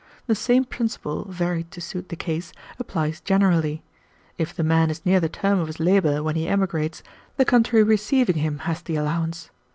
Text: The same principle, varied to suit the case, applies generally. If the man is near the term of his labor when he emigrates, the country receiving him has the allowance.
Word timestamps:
The 0.25 0.33
same 0.33 0.65
principle, 0.65 1.27
varied 1.29 1.69
to 1.69 1.79
suit 1.79 2.09
the 2.09 2.15
case, 2.15 2.53
applies 2.79 3.21
generally. 3.21 3.83
If 4.35 4.51
the 4.51 4.63
man 4.63 4.89
is 4.89 5.05
near 5.05 5.19
the 5.19 5.29
term 5.29 5.59
of 5.59 5.67
his 5.67 5.79
labor 5.79 6.23
when 6.23 6.35
he 6.35 6.47
emigrates, 6.47 7.03
the 7.37 7.45
country 7.45 7.83
receiving 7.83 8.37
him 8.37 8.57
has 8.65 8.81
the 8.81 8.95
allowance. 8.95 9.51